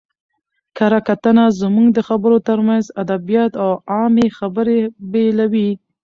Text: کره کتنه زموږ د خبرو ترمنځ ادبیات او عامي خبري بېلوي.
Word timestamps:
کره 0.77 0.99
کتنه 1.07 1.45
زموږ 1.61 1.87
د 1.93 1.99
خبرو 2.07 2.37
ترمنځ 2.47 2.85
ادبیات 3.03 3.51
او 3.63 3.71
عامي 3.93 4.27
خبري 4.37 4.79
بېلوي. 5.11 5.69